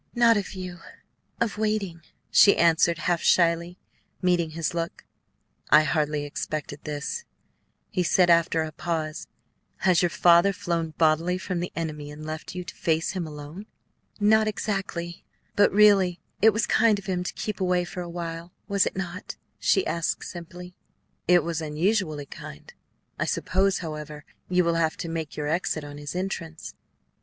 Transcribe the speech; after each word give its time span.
"Not 0.15 0.35
of 0.35 0.53
you; 0.53 0.79
of 1.39 1.59
waiting," 1.59 2.01
she 2.31 2.57
answered, 2.57 2.97
half 3.05 3.21
shyly 3.21 3.77
meeting 4.19 4.49
his 4.57 4.73
look. 4.73 5.05
"I 5.69 5.83
hardly 5.83 6.25
expected 6.25 6.79
this," 6.85 7.23
he 7.91 8.01
said 8.01 8.27
after 8.27 8.63
a 8.63 8.71
pause; 8.71 9.27
"has 9.85 10.01
your 10.01 10.09
father 10.09 10.53
flown 10.53 10.95
bodily 10.97 11.37
from 11.37 11.59
the 11.59 11.71
enemy 11.75 12.09
and 12.09 12.25
left 12.25 12.55
you 12.55 12.63
to 12.63 12.73
face 12.75 13.11
him 13.11 13.27
alone?" 13.27 13.67
"Not 14.19 14.47
exactly. 14.47 15.23
But 15.55 15.71
really 15.71 16.19
it 16.41 16.51
was 16.51 16.65
kind 16.65 16.97
of 16.97 17.05
him 17.05 17.23
to 17.23 17.31
keep 17.33 17.61
away 17.61 17.85
for 17.85 18.01
a 18.01 18.09
while, 18.09 18.51
was 18.67 18.87
it 18.87 18.95
not?" 18.97 19.35
she 19.59 19.85
asked 19.85 20.25
simply. 20.25 20.73
"It 21.27 21.43
was 21.43 21.61
unusually 21.61 22.25
kind. 22.25 22.73
I 23.19 23.25
suppose, 23.25 23.77
however, 23.85 24.25
you 24.49 24.63
will 24.63 24.73
have 24.73 24.97
to 24.97 25.07
make 25.09 25.37
your 25.37 25.45
exit 25.45 25.83
on 25.83 25.99
his 25.99 26.15
entrance." 26.15 26.73